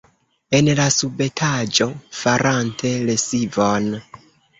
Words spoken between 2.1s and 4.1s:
farante lesivon.